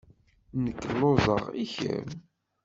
Nekk 0.63 0.81
lluẓeɣ. 0.93 1.43
I 1.63 1.65
kemm? 1.75 2.07